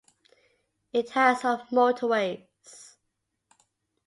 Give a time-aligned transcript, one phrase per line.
[0.93, 2.47] It has of motorways.